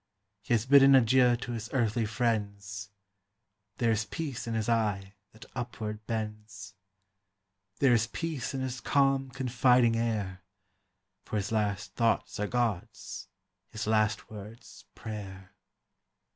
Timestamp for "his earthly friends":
1.51-2.89